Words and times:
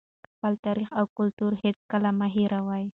خپل 0.33 0.53
تاریخ 0.65 0.89
او 0.99 1.05
کلتور 1.17 1.51
هېڅکله 1.63 2.09
مه 2.19 2.27
هېروئ. 2.35 2.85